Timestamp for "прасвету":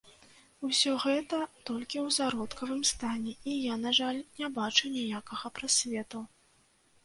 5.61-6.27